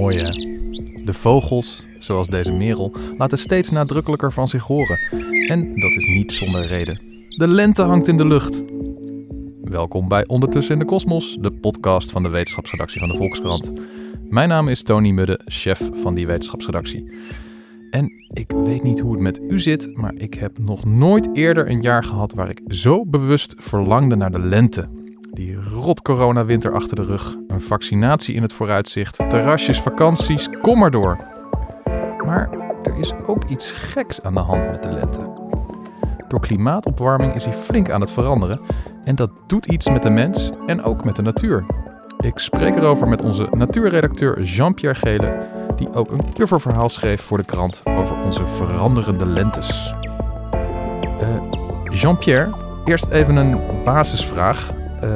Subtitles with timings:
[0.00, 0.30] Mooi hè?
[1.04, 4.98] De vogels, zoals deze merel, laten steeds nadrukkelijker van zich horen.
[5.48, 7.00] En dat is niet zonder reden.
[7.36, 8.62] De lente hangt in de lucht.
[9.62, 13.72] Welkom bij Ondertussen in de Kosmos, de podcast van de wetenschapsredactie van de Volkskrant.
[14.28, 17.12] Mijn naam is Tony Mudde, chef van die wetenschapsredactie.
[17.90, 21.70] En ik weet niet hoe het met u zit, maar ik heb nog nooit eerder
[21.70, 24.88] een jaar gehad waar ik zo bewust verlangde naar de lente.
[25.32, 30.90] Die rot corona-winter achter de rug, een vaccinatie in het vooruitzicht, terrasjes, vakanties, kom maar
[30.90, 31.18] door.
[32.26, 32.48] Maar
[32.82, 35.32] er is ook iets geks aan de hand met de lente.
[36.28, 38.60] Door klimaatopwarming is hij flink aan het veranderen
[39.04, 41.64] en dat doet iets met de mens en ook met de natuur.
[42.20, 47.44] Ik spreek erover met onze natuurredacteur Jean-Pierre Gele, die ook een coververhaal schreef voor de
[47.44, 49.94] krant over onze veranderende lentes.
[51.20, 54.72] Uh, Jean-Pierre, eerst even een basisvraag.
[55.04, 55.10] Uh,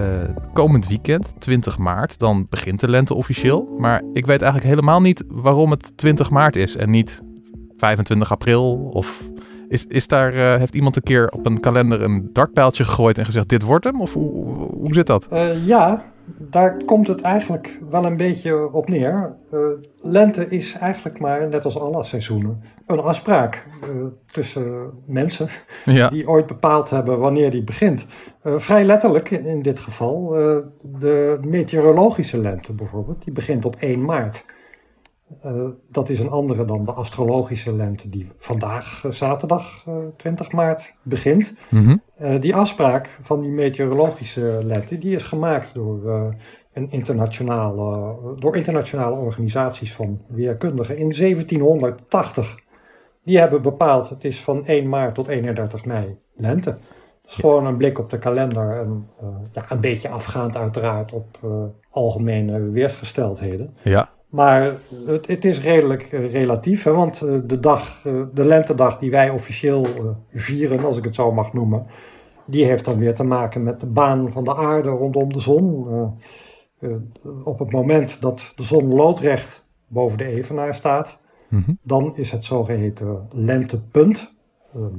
[0.53, 3.75] komend weekend, 20 maart, dan begint de lente officieel.
[3.79, 7.23] Maar ik weet eigenlijk helemaal niet waarom het 20 maart is en niet
[7.77, 9.31] 25 april of
[9.69, 13.25] is, is daar, uh, heeft iemand een keer op een kalender een dartpijltje gegooid en
[13.25, 14.01] gezegd: Dit wordt hem?
[14.01, 15.29] Of hoe, hoe zit dat?
[15.33, 16.05] Uh, ja,
[16.39, 19.37] daar komt het eigenlijk wel een beetje op neer.
[19.53, 19.61] Uh,
[20.03, 23.67] lente is eigenlijk maar, net als alle seizoenen, een afspraak
[24.27, 25.49] tussen mensen
[25.85, 26.09] ja.
[26.09, 28.07] die ooit bepaald hebben wanneer die begint.
[28.43, 30.29] vrij letterlijk in dit geval,
[30.83, 34.45] de meteorologische lente bijvoorbeeld, die begint op 1 maart.
[35.91, 41.53] Dat is een andere dan de astrologische lente die vandaag, zaterdag uh, 20 maart, begint.
[41.71, 42.03] Mm -hmm.
[42.41, 46.35] Die afspraak van die meteorologische lente die is gemaakt door,
[46.73, 52.59] een internationale, door internationale organisaties van weerkundigen in 1780.
[53.25, 56.71] Die hebben bepaald, het is van 1 maart tot 31 mei lente.
[56.71, 59.09] Dat is gewoon een blik op de kalender en
[59.53, 61.39] ja, een beetje afgaand uiteraard op
[61.91, 63.77] algemene weersgesteldheden.
[63.83, 64.11] Ja.
[64.29, 64.73] Maar
[65.07, 68.03] het, het, is redelijk relatief, hè, want de dag,
[68.35, 69.87] de lentedag die wij officieel
[70.33, 71.87] vieren, als ik het zo mag noemen,
[72.49, 75.87] die heeft dan weer te maken met de baan van de aarde rondom de zon.
[77.45, 81.79] op het moment dat de zon loodrecht boven de evenaar staat, mm -hmm.
[81.83, 84.37] dan is het zogeheten lentepunt.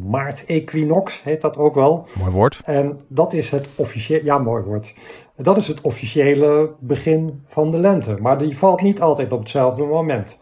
[0.06, 2.08] Maart-equinox heet dat ook wel.
[2.18, 2.62] Mooi woord.
[2.66, 4.94] En dat is het officiële, ja mooi woord.
[5.36, 8.18] Dat is het officiële begin van de lente.
[8.22, 10.38] Maar die valt niet altijd op hetzelfde moment.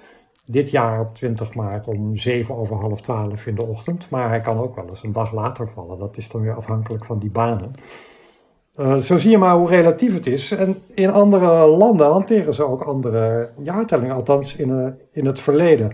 [0.50, 4.10] Dit jaar op 20 maart om 7 over half 12 in de ochtend.
[4.10, 6.00] Maar hij kan ook wel eens een dag later vallen.
[6.00, 7.72] Dat is dan weer afhankelijk van die banen.
[8.80, 10.52] Uh, zo zie je maar hoe relatief het is.
[10.52, 14.16] En in andere landen hanteren ze ook andere jaartellingen.
[14.16, 15.92] Althans in, uh, in het verleden.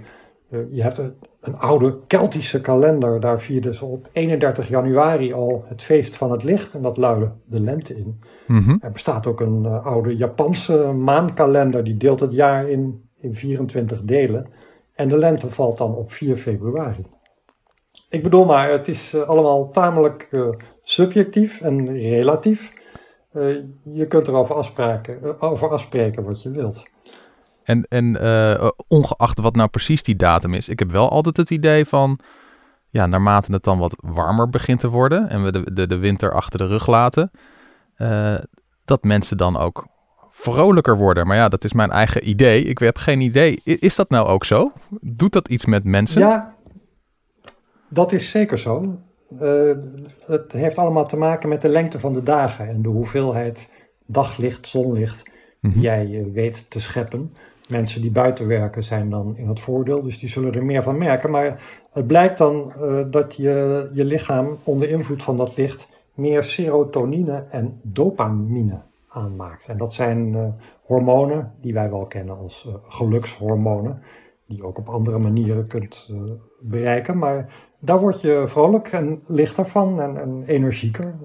[0.49, 3.19] Uh, je hebt een, een, oude Keltische kalender.
[3.19, 6.73] Daar vierden ze op 31 januari al het feest van het licht.
[6.73, 8.21] En dat luidde de lente in.
[8.47, 8.77] Mm-hmm.
[8.81, 14.47] Er bestaat ook een oude Japanse maankalender, die deelt het jaar in, in 24 delen.
[14.93, 17.05] En de lente valt dan op 4 februari.
[18.09, 20.47] Ik bedoel maar, het is uh, allemaal tamelijk uh,
[20.83, 22.73] subjectief en relatief.
[23.83, 26.83] je kunt erover afspreken, over afspreken wat je wilt.
[27.63, 28.17] En, en
[28.87, 32.19] ongeacht wat nou precies die datum is, ik heb wel altijd het idee van,
[32.89, 36.33] ja, naarmate het dan wat warmer begint te worden en we de, de, de winter
[36.33, 37.31] achter de rug laten,
[38.85, 39.87] dat mensen dan ook
[40.33, 41.27] vrolijker worden.
[41.27, 42.63] Maar ja, dat is mijn eigen idee.
[42.63, 43.61] Ik heb geen idee.
[43.63, 44.71] Is dat nou ook zo?
[45.01, 46.21] Doet dat iets met mensen?
[46.21, 46.55] Ja,
[47.87, 48.97] dat is zeker zo.
[49.41, 49.71] Uh,
[50.25, 53.69] het heeft allemaal te maken met de lengte van de dagen en de hoeveelheid
[54.05, 55.81] daglicht, zonlicht die mm -hmm.
[55.81, 57.33] jij uh, weet te scheppen.
[57.67, 60.97] Mensen die buiten werken zijn dan in het voordeel, dus die zullen er meer van
[60.97, 61.31] merken.
[61.31, 61.61] Maar
[61.91, 67.43] het blijkt dan uh, dat je, je lichaam onder invloed van dat licht meer serotonine
[67.49, 68.79] en dopamine
[69.13, 69.67] aanmaakt.
[69.67, 70.47] En dat zijn uh,
[70.81, 74.01] hormonen die wij wel kennen als uh, gelukshormonen,
[74.47, 76.21] die je ook op andere manieren kunt uh,
[76.59, 77.17] bereiken.
[77.17, 81.15] Maar daar word je vrolijk en lichter van en, en energieker.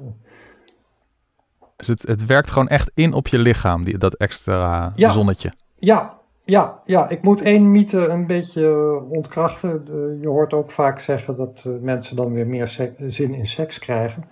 [1.77, 5.53] Dus het, het, werkt gewoon echt in op je lichaam, die, dat extra ja, zonnetje.
[5.75, 9.83] Ja, ja, ja, ik moet één mythe een beetje ontkrachten.
[10.21, 14.25] je hoort ook vaak zeggen dat mensen dan weer meer zin in seks krijgen.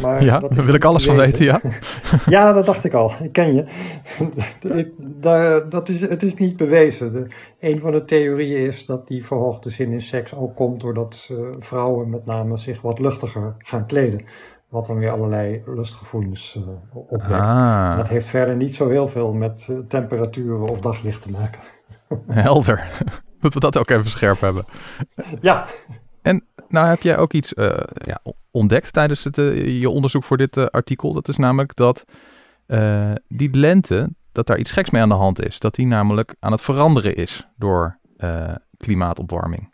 [0.00, 1.60] Maar ja, daar wil ik alles van weten, ja.
[2.26, 3.12] ja, dat dacht ik al.
[3.22, 3.64] Ik ken je.
[5.68, 7.12] Dat is, het is niet bewezen.
[7.12, 7.26] De,
[7.60, 11.38] een van de theorieën is dat die verhoogde zin in seks ook komt doordat uh,
[11.58, 14.24] vrouwen met name zich wat luchtiger gaan kleden.
[14.68, 17.40] Wat dan weer allerlei lustgevoelens uh, opwekt.
[17.40, 17.96] Ah.
[17.96, 21.60] Dat heeft verder niet zo heel veel met uh, temperaturen of daglicht te maken.
[22.42, 22.88] Helder.
[23.40, 24.64] Dat we dat ook even scherp hebben.
[25.40, 25.66] Ja.
[26.22, 28.20] En nou heb jij ook iets uh, ja,
[28.50, 31.12] ontdekt tijdens het, uh, je onderzoek voor dit uh, artikel.
[31.12, 32.04] Dat is namelijk dat
[33.28, 35.58] die lente, dat daar iets geks mee aan de hand is.
[35.58, 37.98] Dat die namelijk aan het veranderen is door
[38.76, 39.72] klimaatopwarming.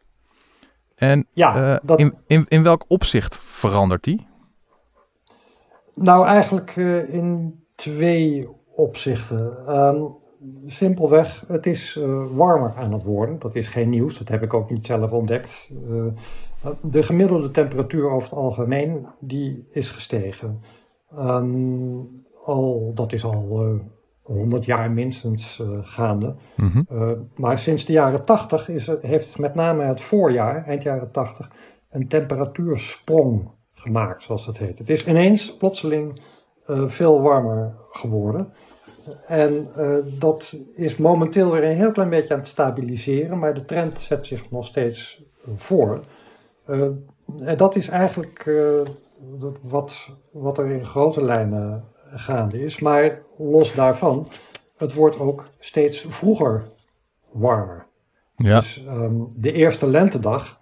[0.95, 1.99] En ja, dat...
[1.99, 4.27] in, in, in welk opzicht verandert die?
[5.95, 6.77] Nou, eigenlijk
[7.09, 9.67] in twee opzichten.
[9.67, 10.03] Ehm,
[10.67, 12.01] simpelweg, het is
[12.31, 13.39] warmer aan het worden.
[13.39, 15.71] Dat is geen nieuws, dat heb ik ook niet zelf ontdekt.
[16.83, 20.61] De gemiddelde temperatuur over het algemeen die is gestegen.
[21.11, 21.99] Ehm,
[22.45, 23.81] al, dat is al uh, eh,
[24.23, 26.35] 100 jaar minstens uh, gaande.
[26.57, 26.83] Mhm.
[26.89, 31.51] Eh, maar sinds de jaren 80 is, heeft met name het voorjaar, eind jaren 80,
[31.91, 34.79] een temperatuursprong gemaakt, zoals dat heet.
[34.79, 36.21] Het is ineens plotseling
[36.87, 38.53] veel warmer geworden.
[39.27, 39.69] En
[40.19, 44.27] dat is momenteel weer een heel klein beetje aan het stabiliseren, maar de trend zet
[44.27, 45.23] zich nog steeds
[45.55, 46.01] voor.
[46.69, 46.87] Uh,
[47.41, 48.81] en dat is eigenlijk uh,
[49.63, 51.85] wat, wat er in grote lijnen
[52.15, 52.81] gaande is.
[52.81, 54.27] Maar los daarvan,
[54.77, 56.69] het wordt ook steeds vroeger
[57.33, 57.87] warmer.
[58.37, 58.61] Ja.
[58.61, 60.61] Dus um, de eerste lentedag,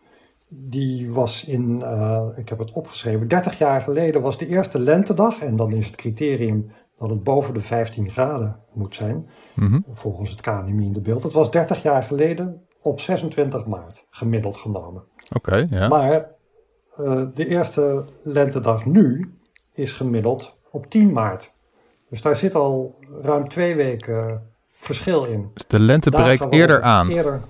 [0.49, 5.41] die was in, uh, ik heb het opgeschreven, 30 jaar geleden was de eerste lentedag.
[5.41, 9.85] En dan is het criterium dat het boven de 15 graden moet zijn, mm -hmm.
[9.93, 11.23] volgens het KNMI in de beeld.
[11.23, 15.03] Het was 30 jaar geleden op 26 maart, gemiddeld genomen.
[15.33, 15.89] Oké, ja.
[15.89, 16.31] Maar
[17.01, 19.35] uh, de eerste lentedag nu
[19.73, 21.51] is gemiddeld op 10 maart.
[22.11, 25.51] Dus daar zit al ruim twee weken verschil in.
[25.55, 27.09] Dus de lente breekt eerder aan.
[27.09, 27.41] Eerder,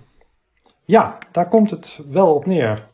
[0.85, 2.89] ja, daar komt het wel op neer.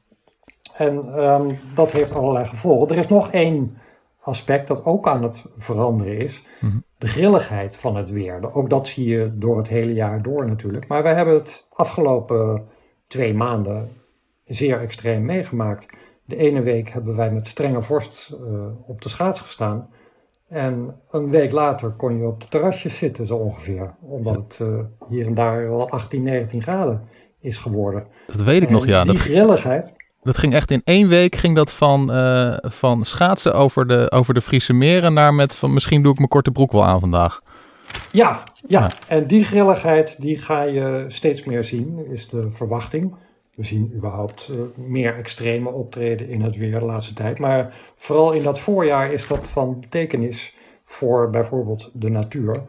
[0.76, 2.88] En um, dat heeft allerlei gevolgen.
[2.88, 3.78] Er is nog één
[4.20, 6.42] aspect dat ook aan het veranderen is.
[6.60, 6.84] Mm -hmm.
[7.00, 8.54] De grilligheid van het weer.
[8.54, 10.86] Ook dat zie je door het hele jaar door natuurlijk.
[10.86, 12.68] Maar wij hebben het afgelopen
[13.06, 13.88] twee maanden
[14.44, 15.86] zeer extreem meegemaakt.
[16.24, 19.88] De ene week hebben wij met strenge vorst uh, op de schaats gestaan.
[20.48, 23.94] En een week later kon je op de terrasjes zitten, zo ongeveer.
[24.00, 27.08] Omdat het uh, hier en daar wel 18, 19 graden
[27.40, 28.06] is geworden.
[28.26, 29.04] Dat weet ik en nog, ja.
[29.04, 29.92] Die dat, grilligheid.
[30.22, 34.34] Dat ging echt in één week ging dat van, uh, van schaatsen over de, over
[34.34, 37.40] de Friese meren naar met van misschien doe ik mijn korte broek wel aan vandaag.
[38.12, 38.90] Ja, ja, ja.
[39.08, 43.14] en die grilligheid die ga je steeds meer zien, is de verwachting.
[43.54, 47.38] We zien überhaupt uh, meer extreme optreden in het weer de laatste tijd.
[47.38, 52.62] Maar vooral in dat voorjaar is dat van betekenis voor bijvoorbeeld de natuur.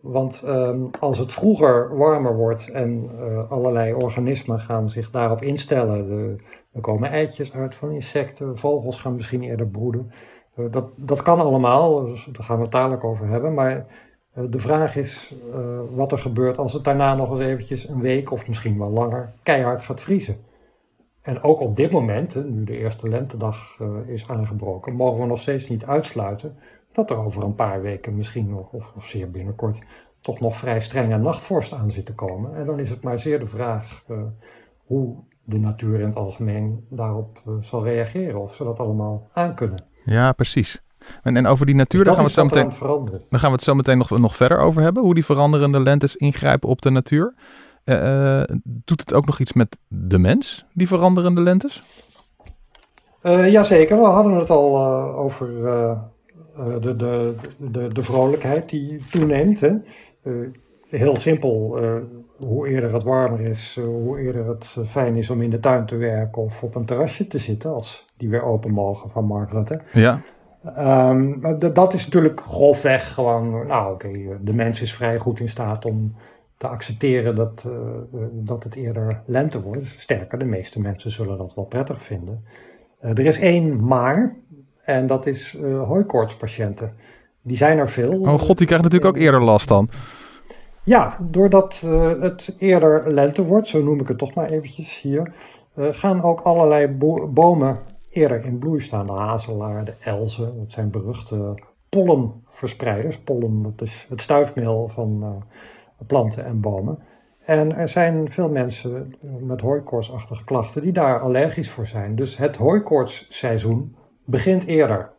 [0.00, 6.08] Want um, als het vroeger warmer wordt en uh, allerlei organismen gaan zich daarop instellen,
[6.08, 6.36] de,
[6.78, 10.12] er komen eitjes uit van insecten, vogels gaan misschien eerder broeden.
[10.56, 13.54] Uh, dat, dat kan allemaal, dus daar gaan we het dadelijk over hebben.
[13.54, 17.88] Maar uh, de vraag is uh, wat er gebeurt als het daarna nog eens eventjes
[17.88, 20.36] een week of misschien wel langer keihard gaat vriezen.
[21.22, 25.68] En ook op dit moment, nu de eerste lentedag is aangebroken, mogen we nog steeds
[25.68, 26.56] niet uitsluiten
[26.92, 29.78] dat er over een paar weken misschien nog, of, of zeer binnenkort,
[30.20, 32.54] toch nog vrij strenge nachtvorst aan zit te komen.
[32.54, 34.04] En dan is het maar zeer de vraag
[34.86, 35.16] hoe
[35.48, 38.40] de natuur in het algemeen daarop uh, zal reageren.
[38.40, 39.82] Of ze dat allemaal aankunnen.
[40.04, 40.82] Ja, precies.
[41.22, 43.56] En, en over die natuur, dus daar, gaan we het zo meteen, daar gaan we
[43.56, 45.02] het zo meteen nog, nog verder over hebben.
[45.02, 47.34] Hoe die veranderende lentes ingrijpen op de natuur.
[47.84, 51.82] Uh, doet het ook nog iets met de mens, die veranderende lentes?
[53.22, 54.78] Uh, jazeker, we hadden het al
[55.14, 55.46] over
[56.80, 59.60] de, de, de, de vrolijkheid die toeneemt.
[59.60, 59.74] Hè?
[60.88, 61.78] Heel simpel,
[62.38, 65.60] hoe eerder het warmer is, eh, hoe eerder het eh, fijn is om in de
[65.60, 69.24] tuin te werken of op een terrasje te zitten, als die weer open mogen van
[69.24, 69.80] Mark Rutte.
[69.92, 70.20] Ja.
[71.10, 75.48] Um, dat is natuurlijk grofweg gewoon, nou oké, okay, de mens is vrij goed in
[75.48, 76.14] staat om
[76.56, 77.72] te accepteren dat, uh,
[78.32, 79.86] dat het eerder lente wordt.
[79.86, 82.40] Sterker, de meeste mensen zullen dat wel prettig vinden.
[83.04, 84.36] Uh, er is één maar,
[84.84, 86.90] en dat is uh, hooikoortspatiënten.
[87.42, 88.20] Die zijn er veel.
[88.20, 89.88] Oh god, die krijgen natuurlijk ook eerder last dan.
[90.88, 95.32] Ja, doordat uh, het eerder lente wordt, zo noem ik het toch maar eventjes hier,
[95.74, 96.86] uh, gaan ook allerlei
[97.30, 97.78] bomen
[98.10, 99.06] eerder in bloei staan.
[99.06, 101.54] De hazelaar, de elzen, dat zijn beruchte
[101.88, 103.18] pollenverspreiders.
[103.18, 106.98] Pollen, dat is het stuifmeel van uh, planten en bomen.
[107.44, 112.16] En er zijn veel mensen met hooikoortsachtige klachten die daar allergisch voor zijn.
[112.16, 115.10] Dus het hooikoortsseizoen begint eerder.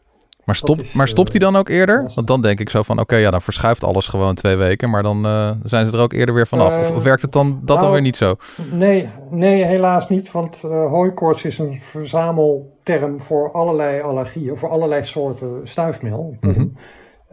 [0.50, 2.12] Maar, stop, maar stopt hij dan ook eerder?
[2.16, 4.90] Want dan denk ik zo van, oké, ja, dan verschuift alles gewoon twee weken.
[4.90, 6.80] Maar dan uh, zijn ze er ook eerder weer vanaf.
[6.80, 8.36] of, of, werkt het dan dat nou, dan weer niet zo?
[8.72, 10.32] Nee, nee helaas niet.
[10.32, 14.58] Want uh, hooikoorts is een verzamelterm voor allerlei allergieën.
[14.58, 16.38] Voor allerlei soorten stuifmeel.
[16.40, 16.74] Mm -hmm.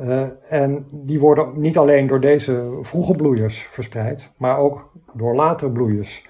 [0.01, 4.31] uh, en die worden niet alleen door deze vroege bloeiers verspreid.
[4.37, 6.25] Maar ook door latere bloeiers.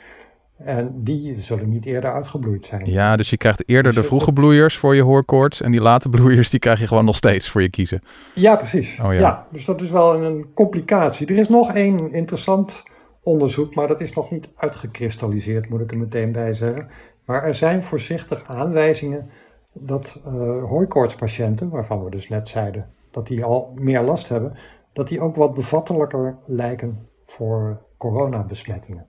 [0.57, 2.91] En die zullen niet eerder uitgebloeid zijn.
[2.91, 5.61] Ja, dus je krijgt eerder Dus de vroege bloeiers voor je hoorkoorts.
[5.61, 8.03] En die late bloeiers die krijg je gewoon nog steeds voor je kiezen.
[8.35, 8.99] Ja, precies.
[9.03, 9.21] Oh ja.
[9.21, 9.47] ja.
[9.51, 11.27] dus dat is wel een complicatie.
[11.27, 12.83] Er is nog één interessant
[13.23, 16.89] onderzoek, maar dat is nog niet uitgekristalliseerd, moet ik er meteen bij zeggen.
[17.25, 19.31] Maar er zijn voorzichtig aanwijzingen
[19.73, 20.21] dat
[20.69, 24.57] hooikoortspatiënten, waarvan we dus net zeiden dat die al meer last hebben,
[24.93, 29.07] dat die ook wat bevattelijker lijken voor coronabesmettingen.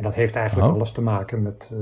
[0.00, 0.74] En dat heeft eigenlijk Oh.
[0.74, 1.78] alles te maken met eh,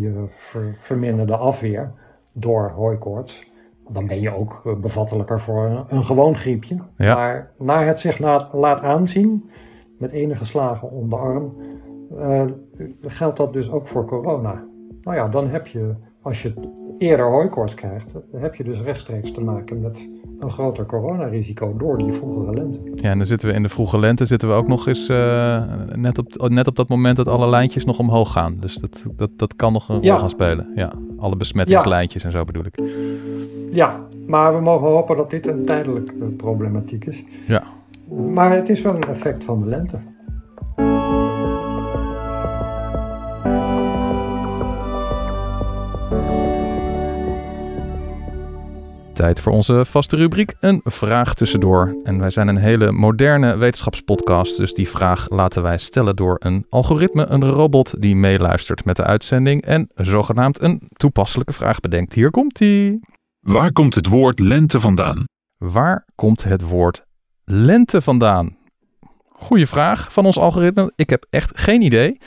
[0.00, 1.92] je ver- verminderde afweer
[2.32, 3.50] door hooikoorts.
[3.88, 6.76] Dan ben je ook eh, bevattelijker voor een, een gewoon griepje.
[6.96, 7.14] Ja.
[7.14, 9.50] Maar naar het zich na- laat aanzien,
[9.98, 11.56] met enige slagen om de arm,
[12.18, 12.44] eh,
[13.00, 14.64] geldt dat dus ook voor corona.
[15.02, 16.52] Nou ja, dan heb je, als je
[16.98, 20.08] eerder hooikoorts krijgt, heb je dus rechtstreeks te maken met
[20.42, 22.78] een groter coronarisico door die vroegere lente.
[22.94, 25.62] Ja, en dan zitten we in de vroege lente, zitten we ook nog eens eh,
[25.94, 28.56] net, op, net op dat moment dat alle lijntjes nog omhoog gaan.
[28.60, 30.18] Dus dat, dat, dat kan nog een rol Ja.
[30.18, 30.72] gaan spelen.
[30.74, 32.82] Ja, alle besmettingslijntjes en zo bedoel ik.
[33.70, 37.22] Ja, maar we mogen hopen dat dit een tijdelijke problematiek is.
[37.46, 37.62] Ja.
[38.32, 39.98] Maar het is wel een effect van de lente.
[49.22, 51.96] Tijd voor onze vaste rubriek, een vraag tussendoor.
[52.02, 56.66] En wij zijn een hele moderne wetenschapspodcast, dus die vraag laten wij stellen door een
[56.68, 62.12] algoritme, een robot die meeluistert met de uitzending en zogenaamd een toepasselijke vraag bedenkt.
[62.12, 63.00] Hier komt die.
[63.40, 65.24] Waar komt het woord lente vandaan?
[65.56, 67.04] Waar komt het woord
[67.44, 68.56] lente vandaan?
[69.28, 70.92] Goeie vraag van ons algoritme.
[70.96, 72.18] Ik heb echt geen idee.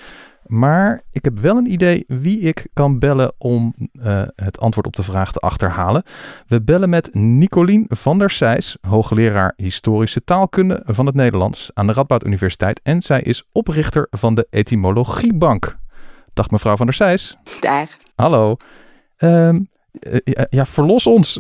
[0.48, 4.96] Maar ik heb wel een idee wie ik kan bellen om eh, het antwoord op
[4.96, 6.04] de vraag te achterhalen.
[6.48, 11.94] We bellen met Nicolien van der Sijs, hoogleraar historische taalkunde van het Nederlands aan de
[11.94, 12.80] Radboud Universiteit.
[12.84, 15.78] En zij is oprichter van de Etymologiebank.
[16.34, 17.38] Dag mevrouw van der Sijs.
[17.60, 17.98] Daar.
[18.16, 18.56] Hallo.
[19.18, 19.60] Ehm,
[20.00, 21.40] eh, ja, ja, verlos ons.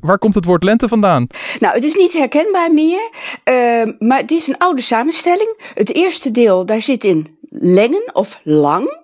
[0.00, 1.26] Waar komt het woord lente vandaan?
[1.60, 3.10] Nou, het is niet herkenbaar meer,
[3.44, 5.72] eh, maar het is een oude samenstelling.
[5.74, 9.00] Het eerste deel, daar zit in lengen of lang.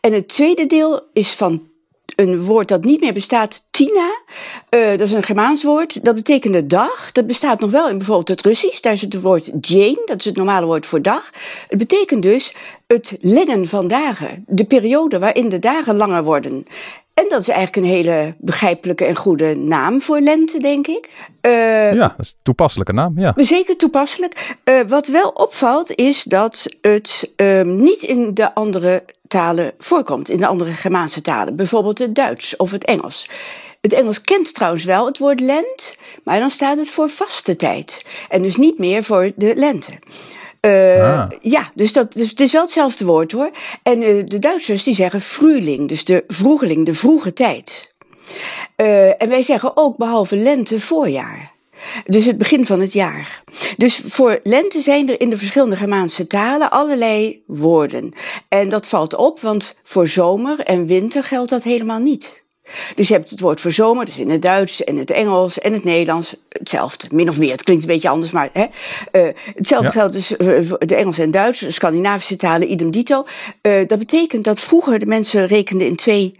[0.00, 1.68] En het tweede deel is van
[2.16, 4.20] een woord dat niet meer bestaat, tina.
[4.68, 6.04] Eh, dat is een Germaans woord.
[6.04, 7.12] Dat betekende dag.
[7.12, 8.80] Dat bestaat nog wel in bijvoorbeeld het Russisch.
[8.80, 11.30] Daar is het woord djen, dat is het normale woord voor dag.
[11.68, 12.54] Het betekent dus
[12.86, 14.44] het lengen van dagen.
[14.46, 16.66] De periode waarin de dagen langer worden.
[17.16, 21.08] En dat is eigenlijk een hele begrijpelijke en goede naam voor lente, denk ik.
[21.40, 23.18] Eh, Ja, dat is een toepasselijke naam.
[23.18, 23.32] Ja.
[23.36, 24.56] Zeker toepasselijk.
[24.64, 30.40] Eh, wat wel opvalt is dat het ehm, niet in de andere talen voorkomt, in
[30.40, 33.28] de andere Germaanse talen, bijvoorbeeld het Duits of het Engels.
[33.80, 38.04] Het Engels kent trouwens wel het woord lent, maar dan staat het voor vaste tijd
[38.28, 39.92] en dus niet meer voor de lente.
[40.66, 41.30] Eh, Ah.
[41.40, 43.50] Ja, dus, dat, dus het is wel hetzelfde woord hoor.
[43.82, 47.94] En eh, de Duitsers die zeggen vroeling, dus de vroegeling, de vroege tijd.
[48.76, 51.54] Eh, en wij zeggen ook behalve lente voorjaar.
[52.06, 53.42] Dus het begin van het jaar.
[53.76, 58.12] Dus voor lente zijn er in de verschillende Germaanse talen allerlei woorden.
[58.48, 62.44] En dat valt op, want voor zomer en winter geldt dat helemaal niet.
[62.94, 65.72] Dus je hebt het woord voor zomer, dus in het Duits en het Engels en
[65.72, 67.08] het Nederlands hetzelfde.
[67.10, 68.64] Min of meer, het klinkt een beetje anders, maar hè.
[69.10, 69.92] Eh, hetzelfde Ja.
[69.92, 73.26] geldt dus eh, voor de Engels en Duits, de Scandinavische talen, idem dito.
[73.60, 76.38] Eh, dat betekent dat vroeger de mensen rekenden in twee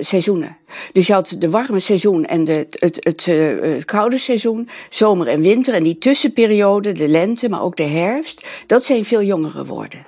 [0.00, 0.56] seizoenen.
[0.92, 5.40] Dus je had de warme seizoen en de, het, het, het koude seizoen, zomer en
[5.40, 5.74] winter.
[5.74, 10.06] En die tussenperiode, de lente, maar ook de herfst, dat zijn veel jongere woorden.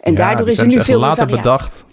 [0.00, 1.42] En Ja, daardoor is er nu dus veel later variatie.
[1.42, 1.84] bedacht.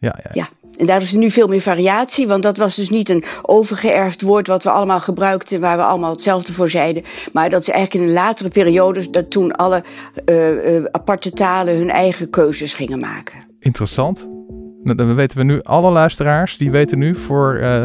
[0.00, 2.90] Ja, ja, Ja, en daardoor is er nu veel meer variatie, want dat was dus
[2.90, 7.02] niet een overgeërfd woord wat we allemaal gebruikten, waar we allemaal hetzelfde voor zeiden.
[7.32, 9.82] Maar dat is eigenlijk in een latere periode, dat toen alle
[10.24, 13.38] eh, eh, aparte talen hun eigen keuzes gingen maken.
[13.60, 14.28] Interessant.
[14.82, 17.82] Nou, Dan weten we nu, alle luisteraars, die weten nu voor, eh,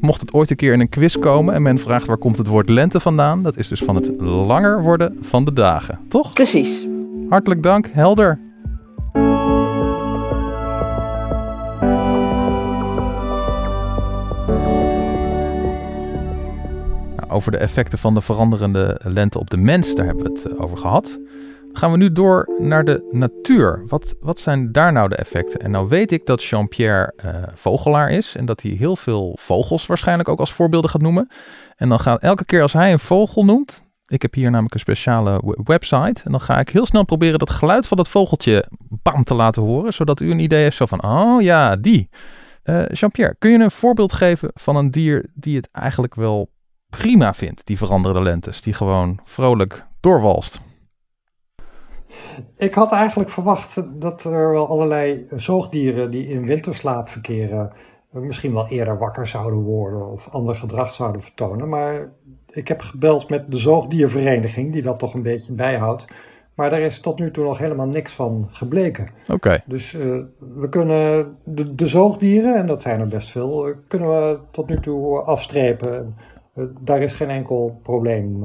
[0.00, 2.46] mocht het ooit een keer in een quiz komen en men vraagt waar komt het
[2.46, 6.32] woord lente vandaan, dat is dus van het langer worden van de dagen, toch?
[6.32, 6.86] Precies.
[7.28, 8.38] Hartelijk dank, helder.
[17.32, 20.60] Over de effecten van de veranderende lente op de mens, daar hebben we het eh,
[20.60, 21.18] over gehad.
[21.72, 23.84] Gaan we nu door naar de natuur.
[23.86, 25.60] Wat, wat zijn daar nou de effecten?
[25.60, 29.86] En nou weet ik dat Jean-Pierre eh, vogelaar is en dat hij heel veel vogels
[29.86, 31.28] waarschijnlijk ook als voorbeelden gaat noemen.
[31.76, 34.80] En dan gaat elke keer als hij een vogel noemt, ik heb hier namelijk een
[34.80, 36.22] speciale we- website.
[36.24, 38.64] En dan ga ik heel snel proberen dat geluid van dat vogeltje
[39.02, 39.92] bam te laten horen.
[39.92, 42.08] Zodat u een idee heeft zo van, oh ja, die.
[42.62, 46.50] Eh, Jean-Pierre, kun je een voorbeeld geven van een dier die het eigenlijk wel
[46.98, 48.62] prima vindt, die veranderde lentes.
[48.62, 50.60] Die gewoon vrolijk doorwalst.
[52.56, 57.72] Ik had eigenlijk verwacht dat er wel allerlei zoogdieren die in winterslaap verkeren,
[58.10, 61.68] misschien wel eerder wakker zouden worden of ander gedrag zouden vertonen.
[61.68, 62.12] Maar
[62.50, 66.04] ik heb gebeld met de zoogdiervereniging, die dat toch een beetje bijhoudt.
[66.54, 69.08] Maar daar is tot nu toe nog helemaal niks van gebleken.
[69.28, 69.62] Oké.
[69.66, 74.08] Dus uh, we kunnen de, de, zoogdieren, en dat zijn er best veel, uh, kunnen
[74.08, 76.16] we tot nu toe afstrepen.
[76.80, 78.44] Daar is geen enkel probleem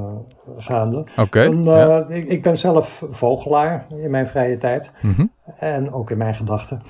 [0.56, 1.06] gaande.
[1.16, 1.42] Oké.
[1.62, 2.06] ja.
[2.08, 4.90] ik, ik, ben zelf vogelaar in mijn vrije tijd.
[5.02, 5.32] Mm -hmm.
[5.58, 6.82] En ook in mijn gedachten.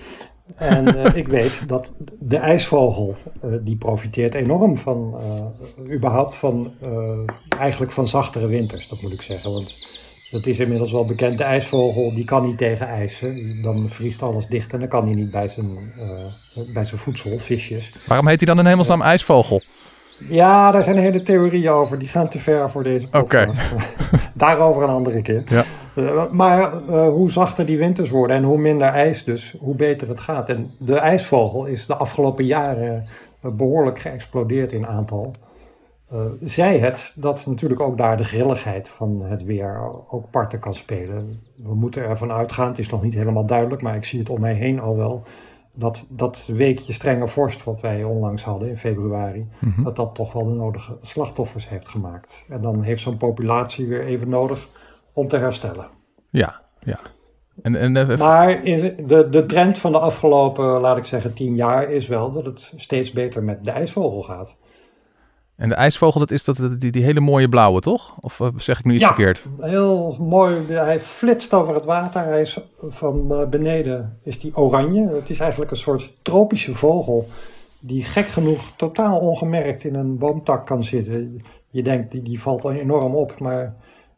[0.57, 3.17] En ik weet dat de ijsvogel,
[3.61, 5.17] die profiteert enorm van,
[5.91, 6.73] überhaupt van,
[7.59, 9.53] eigenlijk van zachtere winters, dat moet ik zeggen.
[9.53, 9.87] Want
[10.31, 11.39] dat is inmiddels wel bekend.
[11.39, 13.21] De ijsvogel die kan niet tegen ijs.
[13.63, 15.67] Dan vriest alles dicht en dan kan hij niet bij zijn,
[16.73, 17.93] bij zijn voedsel, visjes.
[18.07, 19.63] Waarom heet hij dan in hemelsnaam ijsvogel?
[20.29, 21.99] Ja, daar zijn hele theorieën over.
[21.99, 23.49] Die gaan te ver voor deze podcast.
[23.51, 23.85] Oké.
[24.35, 25.43] Daarover een andere keer.
[25.47, 25.65] Ja.
[25.95, 30.09] Uh, maar uh, hoe zachter die winters worden en hoe minder ijs dus, hoe beter
[30.09, 30.49] het gaat.
[30.49, 33.09] En de ijsvogel is de afgelopen jaren
[33.41, 35.35] behoorlijk geëxplodeerd in aantal.
[36.13, 40.75] Uh, zij het dat natuurlijk ook daar de grilligheid van het weer ook parten kan
[40.75, 41.41] spelen.
[41.57, 44.41] We moeten ervan uitgaan, het is nog niet helemaal duidelijk, maar ik zie het om
[44.41, 45.23] mij heen al wel,
[45.75, 49.85] dat dat weekje strenge vorst wat wij onlangs hadden in februari, mm -hmm.
[49.85, 52.45] dat dat toch wel de nodige slachtoffers heeft gemaakt.
[52.49, 54.69] En dan heeft zo'n populatie weer even nodig
[55.13, 55.87] om te herstellen.
[56.31, 56.99] Ja, ja.
[57.63, 61.91] En, en, uh, maar de, de trend van de afgelopen, laat ik zeggen, tien jaar
[61.91, 64.57] is wel dat het steeds beter met de ijsvogel gaat.
[65.59, 68.15] En de ijsvogel, dat is dat, die, die hele mooie blauwe, toch?
[68.21, 69.47] Of zeg ik nu iets ja, verkeerd?
[69.61, 70.73] heel mooi.
[70.73, 72.25] Hij flitst over het water.
[72.25, 75.09] Hij is van beneden is die oranje.
[75.09, 77.29] Het is eigenlijk een soort tropische vogel
[77.81, 81.43] die gek genoeg totaal ongemerkt in een boomtak kan zitten.
[81.71, 83.75] Je denkt, die, die valt enorm op, maar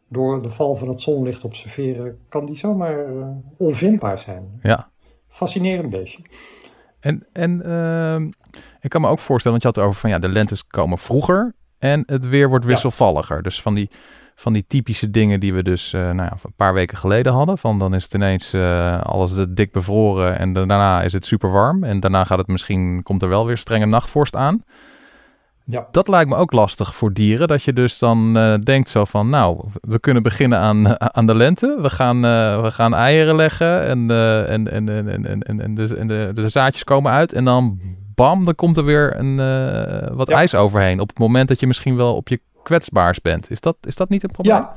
[0.08, 4.60] door de val van het zonlicht op zijn veren kan die zomaar uh, onvindbaar zijn.
[4.62, 4.88] Ja.
[5.28, 6.22] Fascinerend beestje.
[7.00, 8.30] En, en uh,
[8.80, 10.98] ik kan me ook voorstellen, want je had het over van ja, de lentes komen
[10.98, 13.36] vroeger en het weer wordt wisselvalliger.
[13.36, 13.42] Ja.
[13.42, 13.90] Dus van die,
[14.34, 17.58] van die typische dingen die we dus uh, nou ja, een paar weken geleden hadden.
[17.58, 21.84] Van dan is het ineens uh, alles dik bevroren en daarna is het super warm.
[21.84, 24.64] En daarna gaat het misschien, komt er wel weer strenge nachtvorst aan.
[25.64, 25.88] Ja.
[25.90, 27.48] Dat lijkt me ook lastig voor dieren.
[27.48, 31.34] Dat je dus dan uh, denkt zo van, nou, we kunnen beginnen aan, aan de
[31.34, 31.78] lente.
[31.80, 35.74] We gaan, uh, we gaan eieren leggen en, uh, en, en, en, en, en, en,
[35.74, 37.32] de, en de, de zaadjes komen uit.
[37.32, 37.80] En dan
[38.20, 39.36] bam, dan komt er weer een,
[40.16, 40.36] wat Ja.
[40.36, 41.00] ijs overheen.
[41.00, 43.50] Op het moment dat je misschien wel op je kwetsbaars bent.
[43.50, 44.54] Is dat, is dat niet een probleem?
[44.56, 44.74] Ja,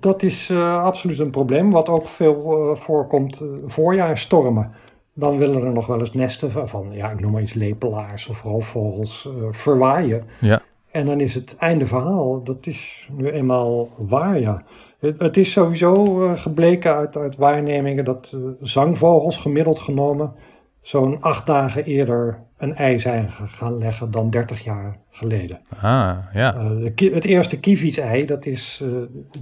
[0.00, 1.70] dat is uh, absoluut een probleem.
[1.70, 4.70] Wat ook veel uh, voorkomt, voorjaarstormen.
[5.14, 8.26] Dan willen er nog wel eens nesten van, van ja, ik noem maar iets lepelaars
[8.26, 10.24] of roofvogels verwaaien.
[10.40, 10.62] Ja.
[10.90, 12.42] En dan is het einde verhaal.
[12.42, 14.62] Dat is nu eenmaal waar, ja.
[14.98, 15.94] Het, het is sowieso
[16.36, 20.32] gebleken uit, uit waarnemingen dat zangvogels gemiddeld genomen
[20.82, 25.60] zo'n acht dagen eerder een ei zijn gaan leggen dan 30 jaar geleden.
[25.80, 26.56] Ah, ja.
[26.56, 28.90] Uh, het eerste kievitsei, dat is uh,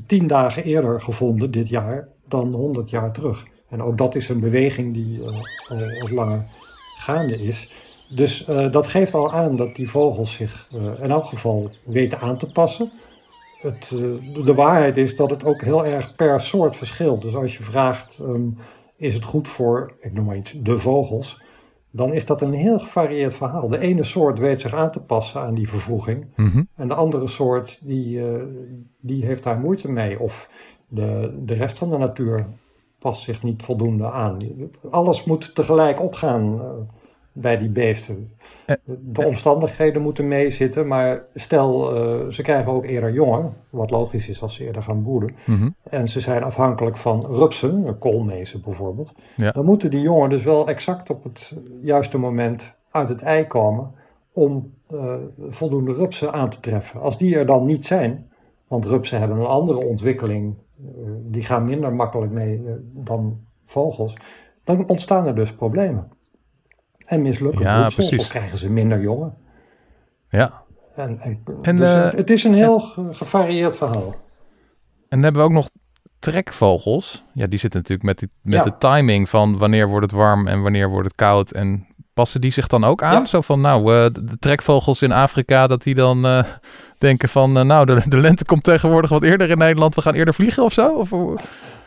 [0.06, 3.44] tien dagen eerder gevonden dit jaar dan 100 jaar terug.
[3.68, 5.26] En ook dat is een beweging die uh,
[6.02, 6.44] al langer
[6.98, 7.70] gaande is.
[8.14, 10.68] Dus dat geeft al aan dat die vogels zich
[11.02, 12.92] in elk geval weten aan te passen.
[13.60, 13.88] Het,
[14.44, 17.22] de waarheid is dat het ook heel erg per soort verschilt.
[17.22, 18.58] Dus als je vraagt, um,
[19.00, 21.38] is het goed voor, ik noem maar iets, de vogels
[21.90, 23.68] dan is dat een heel gevarieerd verhaal.
[23.68, 26.26] De ene soort weet zich aan te passen aan die vervroeging.
[26.36, 26.68] Mm-hmm.
[26.74, 28.42] En de andere soort die, uh,
[29.00, 30.20] die heeft daar moeite mee.
[30.20, 30.50] Of
[30.88, 32.46] de, de rest van de natuur
[32.98, 34.38] past zich niet voldoende aan.
[34.90, 36.62] Alles moet tegelijk opgaan uh,
[37.32, 38.32] bij die beesten.
[38.66, 44.28] Eh, De omstandigheden moeten meezitten, maar stel uh, ze krijgen ook eerder jongen, wat logisch
[44.28, 45.34] is als ze eerder gaan broeden.
[45.46, 45.74] Mm-hmm.
[45.90, 49.12] En ze zijn afhankelijk van rupsen, koolmezen bijvoorbeeld.
[49.36, 49.50] Ja.
[49.50, 53.90] Dan moeten die jongen dus wel exact op het juiste moment uit het ei komen
[54.32, 55.14] om uh,
[55.48, 57.00] voldoende rupsen aan te treffen.
[57.00, 58.30] Als die er dan niet zijn,
[58.68, 60.86] want rupsen hebben een andere ontwikkeling, uh,
[61.22, 64.14] die gaan minder makkelijk mee dan vogels,
[64.64, 66.08] dan ontstaan er dus problemen.
[67.10, 68.18] En mislukken ja, precies.
[68.18, 69.34] of krijgen ze minder jongen.
[70.28, 70.62] Ja.
[70.96, 74.14] En, en, En, dus eh, het, het is een heel gevarieerd verhaal.
[75.08, 75.70] En dan hebben we ook nog
[76.18, 77.24] trekvogels.
[77.34, 78.70] Ja, die zitten natuurlijk met, die, met Ja.
[78.70, 81.50] de timing van wanneer wordt het warm en wanneer wordt het koud.
[81.50, 83.12] En passen die zich dan ook aan?
[83.12, 83.24] Ja.
[83.24, 86.44] Zo van, nou, eh, de, trekvogels in Afrika, dat die dan eh,
[86.98, 89.94] denken van, nou, de, de lente komt tegenwoordig wat eerder in Nederland.
[89.94, 90.92] We gaan eerder vliegen of zo?
[90.94, 91.12] Of,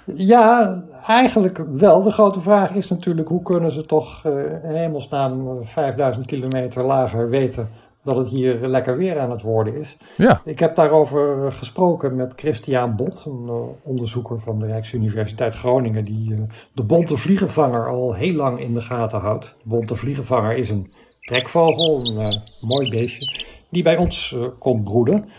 [0.05, 2.03] Ja, eigenlijk wel.
[2.03, 4.25] De grote vraag is natuurlijk hoe kunnen ze toch
[4.63, 7.69] in hemelsnaam eh, 5000 kilometer lager weten
[8.03, 9.97] dat het hier lekker weer aan het worden is.
[10.17, 16.03] Ja, Ik heb daarover gesproken met Christian Bot, een eh, onderzoeker van de Rijksuniversiteit Groningen,
[16.03, 16.41] die eh,
[16.73, 19.45] de bonte vliegenvanger al heel lang in de gaten houdt.
[19.45, 25.29] De bonte vliegenvanger is een trekvogel, een mooi beestje, die bij ons komt broeden.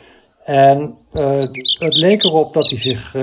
[0.45, 1.31] En eh,
[1.79, 3.23] het leek erop dat hij zich eh,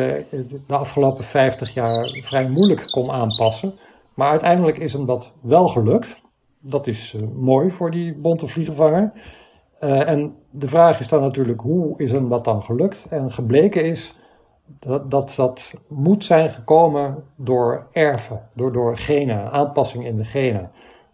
[0.67, 3.73] de afgelopen 50 jaar vrij moeilijk kon aanpassen.
[4.13, 6.21] Maar uiteindelijk is hem dat wel gelukt.
[6.59, 9.11] Dat is eh, mooi voor die bonte vliegenvanger.
[9.79, 13.05] En de vraag is dan natuurlijk, hoe is hem dat dan gelukt?
[13.09, 14.13] En gebleken is
[14.79, 20.71] dat dat, dat moet zijn gekomen door erven, door, door genen, aanpassing in de genen.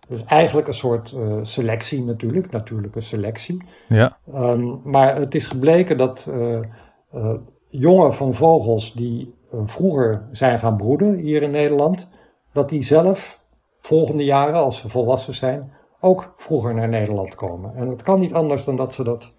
[0.07, 3.63] Dus eigenlijk een soort eh, selectie natuurlijk, natuurlijke selectie.
[3.87, 7.33] ja, Ehm, maar het is gebleken dat eh,
[7.69, 12.07] jongen van vogels die vroeger zijn gaan broeden hier in Nederland,
[12.53, 13.39] dat die zelf
[13.79, 17.75] volgende jaren, als ze volwassen zijn, ook vroeger naar Nederland komen.
[17.75, 19.33] En het kan niet anders dan dat ze dat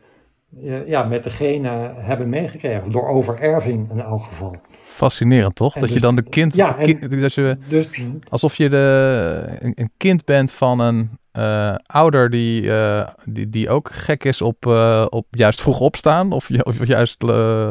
[0.87, 4.57] ja, met de genen hebben meegekregen, of door overerving in elk geval.
[4.89, 5.75] Fascinerend toch?
[5.75, 7.87] En dat je dus- dan de kind, Ja, kind- dat je, Dus
[8.29, 13.91] alsof je de, een, kind bent van een eh, ouder die, eh, die, die ook
[13.93, 17.23] gek is op, eh, op juist vroeg opstaan of, ju- of juist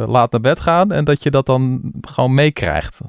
[0.07, 2.99] laat naar bed gaan en dat je dat dan gewoon meekrijgt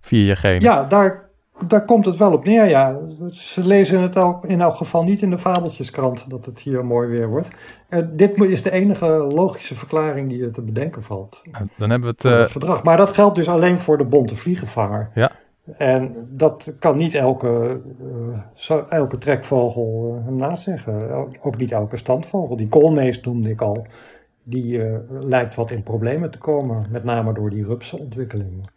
[0.00, 0.62] via je genen.
[0.62, 1.25] ja, daar,
[1.60, 2.98] daar komt het wel op neer, ja.
[3.30, 7.08] Ze lezen het ook in elk geval niet in de fabeltjeskrant dat het hier mooi
[7.08, 7.48] weer wordt.
[7.88, 11.42] Eh, dit is de enige logische verklaring die er te bedenken valt.
[11.76, 12.82] Dan hebben we het, het eh, gedrag.
[12.82, 15.10] Maar dat geldt dus alleen voor de bonte vliegenvanger.
[15.14, 15.30] Ja.
[15.76, 17.80] En dat kan niet elke,
[18.68, 21.10] eh, elke trekvogel hem nazeggen.
[21.42, 22.56] Ook niet elke standvogel.
[22.56, 23.86] Die koolmees noemde ik al.
[24.42, 24.82] Die
[25.20, 26.86] lijkt wat in problemen te komen.
[26.90, 28.68] Met name door die rupsenontwikkeling.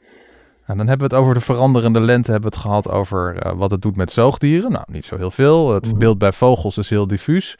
[0.69, 3.51] Nou, dan hebben we het over de veranderende lente, hebben we het gehad over eh,
[3.53, 4.71] wat het doet met zoogdieren.
[4.71, 5.73] Nou, niet zo heel veel.
[5.73, 7.57] Het beeld bij vogels is heel diffuus.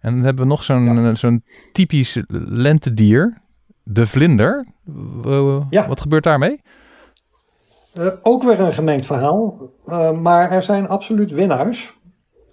[0.00, 1.08] En dan hebben we nog zo'n Ja.
[1.10, 3.42] eh, zo'n typisch lentedier,
[3.82, 4.66] de vlinder.
[5.70, 5.88] Ja.
[5.88, 6.60] Wat gebeurt daarmee?
[7.92, 9.70] Eh, ook weer een gemengd verhaal.
[10.22, 11.94] Maar er zijn absoluut winnaars.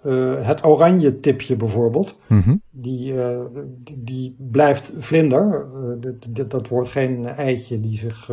[0.02, 2.18] Eh, het oranje tipje bijvoorbeeld.
[2.28, 2.56] Mhm.
[2.70, 3.38] Die, eh,
[3.94, 5.66] die, blijft vlinder.
[5.74, 8.30] Eh, dit- dit- dat wordt geen eitje die zich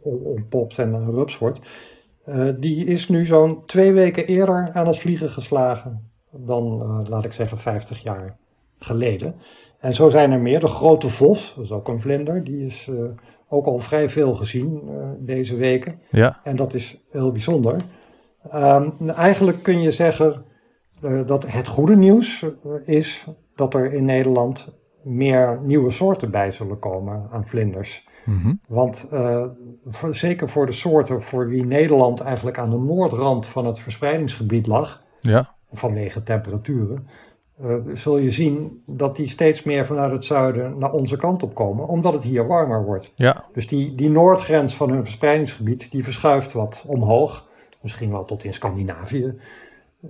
[0.00, 1.60] on- ontpopt en een rups wordt.
[2.58, 7.58] Die is nu zo'n twee weken eerder aan het vliegen geslagen dan, laat ik zeggen,
[7.58, 8.36] 50 jaar
[8.78, 9.34] geleden.
[9.80, 10.60] En zo zijn er meer.
[10.60, 12.90] De grote vos, dat is ook een vlinder, die is
[13.48, 14.80] ook al vrij veel gezien
[15.18, 16.00] deze weken.
[16.10, 17.76] Ja, En dat is heel bijzonder.
[18.50, 20.44] Ehm, eigenlijk kun je zeggen
[21.26, 22.48] dat het goede nieuws eh,
[22.84, 24.68] is dat er in Nederland
[25.02, 28.06] meer nieuwe soorten bij zullen komen aan vlinders.
[28.24, 28.54] Mhm.
[28.68, 29.44] Want eh,
[29.86, 34.66] voor- zeker voor de soorten voor wie Nederland eigenlijk aan de noordrand van het verspreidingsgebied
[34.66, 37.06] lag, ja, vanwege temperaturen,
[37.62, 41.54] eh, zul je zien dat die steeds meer vanuit het zuiden naar onze kant op
[41.54, 43.12] komen, omdat het hier warmer wordt.
[43.14, 43.44] ja.
[43.52, 47.46] Dus die, die noordgrens van hun verspreidingsgebied, die verschuift wat omhoog.
[47.80, 49.34] Misschien wel tot in Scandinavië.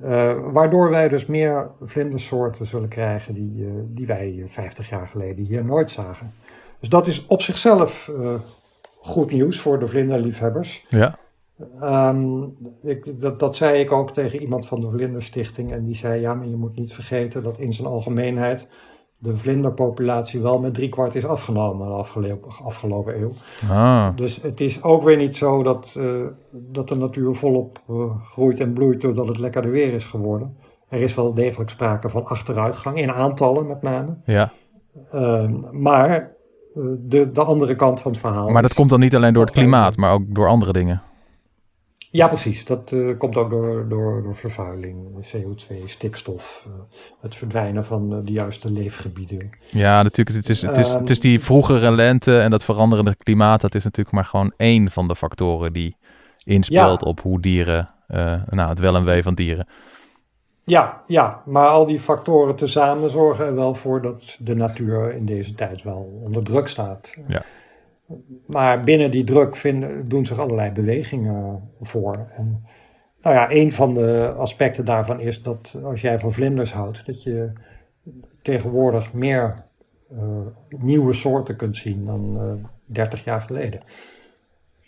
[0.03, 5.45] Eh, waardoor wij dus meer vlindersoorten zullen krijgen die, eh, die wij 50 jaar geleden
[5.45, 6.33] hier nooit zagen.
[6.81, 8.35] Dus dat is op zichzelf eh,
[9.01, 10.87] goed nieuws voor de vlinderliefhebbers.
[10.89, 11.19] ja.
[11.81, 12.43] Ehm,
[12.83, 15.73] ik, dat, dat zei ik ook tegen iemand van de Vlinderstichting.
[15.73, 18.67] En die zei, ja, maar je moet niet vergeten dat in zijn algemeenheid
[19.19, 23.33] de vlinderpopulatie wel met driekwart is afgenomen de afgelopen, afgelopen eeuw.
[23.71, 26.05] Ah, Dus het is ook weer niet zo dat, eh,
[26.53, 27.95] dat de natuur volop eh,
[28.31, 30.57] groeit en bloeit doordat het lekkerder weer is geworden.
[30.89, 34.17] Er is wel degelijk sprake van achteruitgang, in aantallen met name.
[34.25, 34.53] ja.
[35.13, 38.49] Ehm, maar eh, de, de andere kant van het verhaal.
[38.49, 41.03] Maar dat komt dan niet alleen door het klimaat, maar ook door andere dingen.
[42.11, 42.65] Ja, precies.
[42.65, 46.73] Dat eh, komt ook door, door, door vervuiling, CO2, stikstof, eh,
[47.21, 49.51] het verdwijnen van eh, de juiste leefgebieden.
[49.67, 50.37] Ja, natuurlijk.
[50.37, 53.61] Het is, het, is, Ehm, het is die vroegere lente en dat veranderende klimaat.
[53.61, 55.97] Dat is natuurlijk maar gewoon één van de factoren die
[56.45, 57.09] inspeelt Ja.
[57.09, 57.93] op hoe dieren,
[58.51, 59.67] nou, het wel en wee van dieren.
[60.65, 65.27] Ja, ja, maar al die factoren tezamen zorgen er wel voor dat de natuur in
[65.27, 67.15] deze tijd wel onder druk staat.
[67.27, 67.43] Ja.
[68.47, 72.29] Maar binnen die druk vinden, doen zich allerlei bewegingen voor.
[72.37, 72.65] En
[73.23, 77.23] nou ja, een van de aspecten daarvan is dat als jij van vlinders houdt, dat
[77.23, 77.53] je
[78.43, 79.55] tegenwoordig meer
[80.11, 80.19] eh,
[80.69, 83.81] nieuwe soorten kunt zien dan eh 30 jaar geleden.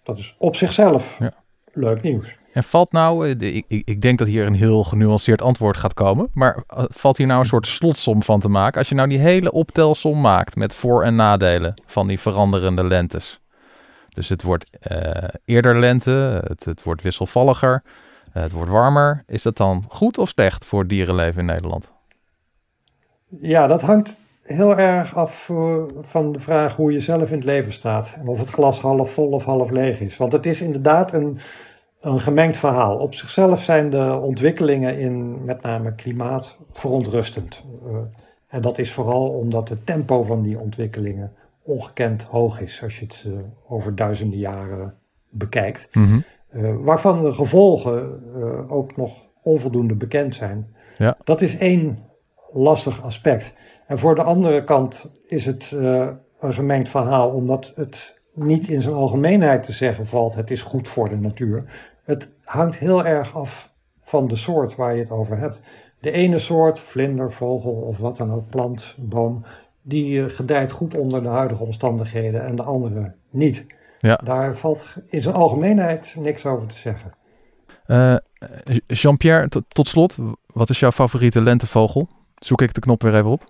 [0.02, 1.32] Dat is op zichzelf Ja.
[1.72, 2.38] leuk nieuws.
[2.52, 6.28] En valt nou, eh, ik, ik, denk dat hier een heel genuanceerd antwoord gaat komen,
[6.32, 8.78] maar eh, valt hier nou een soort slotsom van te maken?
[8.78, 13.40] Als je nou die hele optelsom maakt met voor- en nadelen van die veranderende lentes.
[14.08, 17.82] Dus het wordt eh, eerder lente, het, het wordt wisselvalliger,
[18.32, 19.24] het wordt warmer.
[19.26, 21.92] Is dat dan goed of slecht voor dierenleven in Nederland?
[23.40, 25.50] Ja, dat hangt heel erg af
[26.00, 28.12] van de vraag hoe je zelf in het leven staat.
[28.16, 30.16] En of het glas half vol of half leeg is.
[30.16, 31.38] Want het is inderdaad een,
[32.00, 32.96] een gemengd verhaal.
[32.96, 37.64] Op zichzelf zijn de ontwikkelingen in met name klimaat verontrustend.
[37.86, 37.96] Uh,
[38.48, 41.32] en dat is vooral omdat het tempo van die ontwikkelingen
[41.62, 42.82] ongekend hoog is.
[42.82, 44.94] Als je het uh, over duizenden jaren
[45.28, 45.88] bekijkt.
[45.92, 46.04] Mm
[46.52, 46.84] -hmm.
[46.84, 48.20] waarvan de gevolgen
[48.70, 50.74] ook nog onvoldoende bekend zijn.
[50.98, 51.16] Ja.
[51.24, 51.98] Dat is één
[52.52, 53.52] lastig aspect.
[53.86, 55.70] En voor de andere kant is het
[56.40, 60.88] een gemengd verhaal, omdat het niet in zijn algemeenheid te zeggen valt: het is goed
[60.88, 61.64] voor de natuur.
[62.04, 65.60] Het hangt heel erg af van de soort waar je het over hebt.
[66.00, 69.44] De ene soort, vlinder, vogel of wat dan ook, plant, boom,
[69.82, 73.66] die gedijt goed onder de huidige omstandigheden en de andere niet.
[73.98, 74.20] Ja.
[74.24, 77.12] Daar valt in zijn algemeenheid niks over te zeggen.
[77.86, 78.16] Uh,
[78.86, 80.16] Jean-Pierre, tot slot,
[80.46, 82.08] wat is jouw favoriete lentevogel?
[82.34, 83.44] Zoek ik de knop weer even op.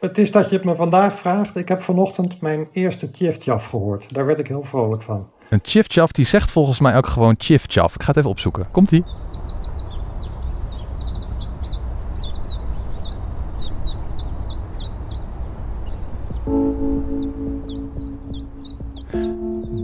[0.00, 1.56] Het is dat je het me vandaag vraagt.
[1.56, 4.14] Ik heb vanochtend mijn eerste tjiftjaf gehoord.
[4.14, 5.28] Daar werd ik heel vrolijk van.
[5.48, 7.94] Een tjiftjaf die zegt volgens mij ook gewoon tjiftjaf.
[7.94, 8.68] Ik ga het even opzoeken.
[8.70, 9.04] Komt-ie?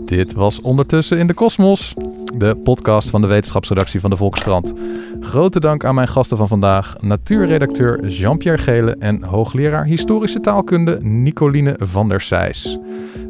[0.05, 1.93] Dit was Ondertussen in de Kosmos,
[2.37, 4.73] de podcast van de wetenschapsredactie van de Volkskrant.
[5.21, 11.75] Grote dank aan mijn gasten van vandaag, natuurredacteur Jean-Pierre Gele en hoogleraar historische taalkunde Nicoline
[11.79, 12.25] van der.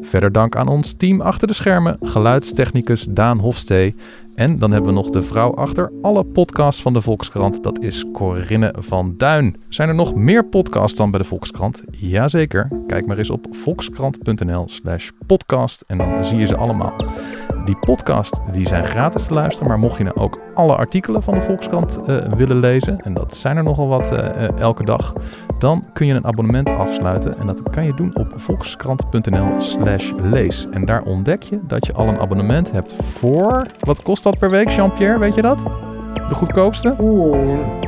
[0.01, 3.95] Verder dank aan ons team achter de schermen, geluidstechnicus Daan Hofstee.
[4.35, 7.63] En dan hebben we nog de vrouw achter alle podcasts van de Volkskrant.
[7.63, 9.55] Dat is Corinne van Duin.
[9.69, 11.83] Zijn er nog meer podcasts dan bij de Volkskrant?
[11.91, 12.67] Jazeker.
[12.87, 16.93] Kijk maar eens op volkskrant.nl slash podcast en dan zie je ze allemaal.
[17.65, 21.33] Die podcasts die zijn gratis te luisteren, maar mocht je nou ook alle artikelen van
[21.33, 25.13] de Volkskrant uh, willen lezen, en dat zijn er nogal wat uh, uh, elke dag,
[25.59, 30.67] dan kun je een abonnement afsluiten en dat kan je doen op volkskrant.nl slash lees.
[30.71, 34.49] En daar ontdek je dat je al een abonnement hebt voor, wat kost dat per
[34.49, 35.63] week Jean-Pierre, weet je dat?
[36.27, 36.95] De goedkoopste?
[36.99, 37.37] Oeh,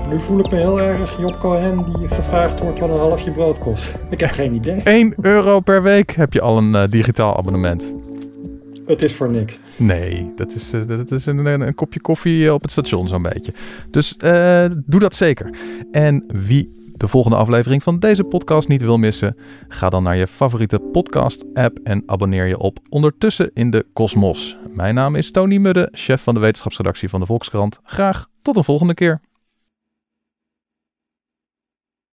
[0.09, 3.59] nu voel ik me heel erg Job Cohen die gevraagd wordt wat een halfje brood
[3.59, 3.99] kost.
[4.09, 4.81] Ik heb geen idee.
[4.83, 7.93] 1 euro per week heb je al een digitaal abonnement.
[8.89, 9.59] Het is voor niks.
[9.75, 13.53] Nee, dat is, uh, dat is een, een, kopje koffie op het station zo'n beetje.
[13.89, 15.57] Dus uh, doe dat zeker.
[15.91, 20.27] En wie de volgende aflevering van deze podcast niet wil missen, ga dan naar je
[20.27, 24.57] favoriete podcast-app en abonneer je op Ondertussen in de Kosmos.
[24.73, 27.79] Mijn naam is Tony Mudde, chef van de wetenschapsredactie van de Volkskrant.
[27.83, 29.21] Graag tot een volgende keer.